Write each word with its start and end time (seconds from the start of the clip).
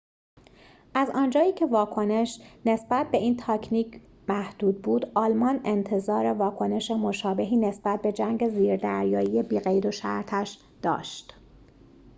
از 0.93 1.09
آنجایی 1.09 1.53
که 1.53 1.65
واکنش 1.65 2.41
نسبت 2.65 3.11
به 3.11 3.17
این 3.17 3.37
تاکتیک 3.37 4.01
محدود 4.29 4.81
بود 4.81 5.11
آلمان 5.15 5.59
انتظار 5.65 6.25
واکنش 6.25 6.91
مشابهی 6.91 7.57
نسبت 7.57 8.01
به 8.01 8.11
جنگ 8.11 8.49
زیردریایی 8.49 9.43
بی‌قیدوشرطش 9.43 10.59
داشت 10.81 11.33